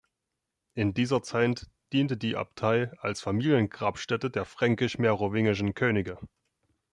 In 0.73 0.95
dieser 0.95 1.21
Zeit 1.21 1.69
diente 1.93 2.17
die 2.17 2.35
Abtei 2.35 2.91
als 3.01 3.21
Familiengrabstätte 3.21 4.31
der 4.31 4.45
fränkisch-merowingischen 4.45 5.75
Könige. 5.75 6.17